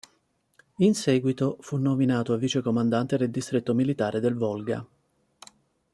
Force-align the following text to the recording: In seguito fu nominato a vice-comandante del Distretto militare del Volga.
In 0.77 0.95
seguito 0.95 1.57
fu 1.61 1.77
nominato 1.77 2.33
a 2.33 2.37
vice-comandante 2.37 3.17
del 3.17 3.29
Distretto 3.29 3.75
militare 3.75 4.19
del 4.19 4.33
Volga. 4.33 4.83